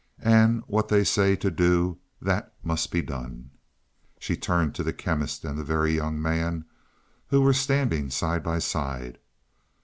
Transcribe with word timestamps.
And 0.25 0.63
what 0.65 0.87
they 0.87 1.03
say 1.03 1.35
to 1.35 1.51
do 1.51 1.99
that 2.19 2.55
must 2.63 2.89
be 2.89 3.03
done." 3.03 3.51
She 4.17 4.35
turned 4.35 4.73
to 4.73 4.83
the 4.83 4.93
Chemist 4.93 5.45
and 5.45 5.59
the 5.59 5.63
Very 5.63 5.95
Young 5.95 6.19
Man, 6.19 6.65
who 7.27 7.39
were 7.39 7.53
standing 7.53 8.09
side 8.09 8.41
by 8.41 8.57
side. 8.57 9.19